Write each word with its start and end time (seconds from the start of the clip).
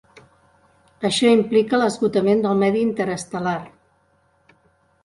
Això 1.09 1.33
implica 1.39 1.81
l'esgotament 1.83 2.43
del 2.47 2.59
medi 2.65 2.83
interestel·lar. 2.87 3.57